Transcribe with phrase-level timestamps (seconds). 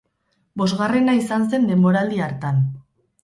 [0.61, 2.65] Bosgarrena izan zen denboraldi hartan.